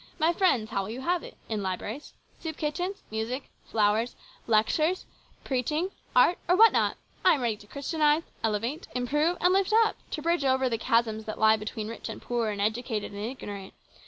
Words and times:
My 0.17 0.33
friends, 0.33 0.71
how 0.71 0.81
will 0.81 0.89
you 0.89 1.01
have 1.01 1.21
it? 1.21 1.37
In 1.47 1.61
libraries, 1.61 2.15
soup 2.39 2.57
kitchens, 2.57 3.03
music, 3.11 3.51
flowers, 3.67 4.15
lectures, 4.47 5.05
preaching, 5.43 5.91
art, 6.15 6.39
or 6.49 6.55
what 6.55 6.73
not? 6.73 6.97
I 7.23 7.35
am 7.35 7.41
ready 7.41 7.57
to 7.57 7.67
Christianise, 7.67 8.23
elevate, 8.43 8.87
improve, 8.95 9.37
and 9.39 9.53
lift 9.53 9.71
up, 9.73 9.97
to 10.09 10.23
bridge 10.23 10.43
over 10.43 10.69
the 10.69 10.79
chasms 10.79 11.25
that 11.25 11.37
lie 11.37 11.55
between 11.55 11.87
rich 11.87 12.09
and 12.09 12.19
poor 12.19 12.49
and 12.49 12.59
educated 12.59 13.11
and 13.11 13.23
ignorant. 13.23 13.75